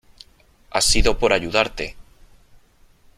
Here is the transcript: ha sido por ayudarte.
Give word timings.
ha 0.71 0.81
sido 0.81 1.19
por 1.19 1.31
ayudarte. 1.31 1.95